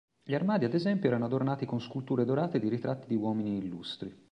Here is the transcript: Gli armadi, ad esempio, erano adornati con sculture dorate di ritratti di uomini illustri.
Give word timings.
Gli 0.23 0.33
armadi, 0.33 0.65
ad 0.65 0.73
esempio, 0.73 1.09
erano 1.09 1.25
adornati 1.25 1.67
con 1.67 1.79
sculture 1.79 2.25
dorate 2.25 2.57
di 2.57 2.69
ritratti 2.69 3.05
di 3.05 3.13
uomini 3.13 3.57
illustri. 3.57 4.11